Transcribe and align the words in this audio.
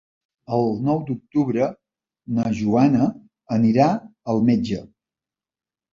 El 0.55 0.71
nou 0.85 1.01
d'octubre 1.09 1.67
na 2.37 2.47
Joana 2.61 3.11
anirà 3.59 3.91
al 4.35 4.45
metge. 4.49 4.85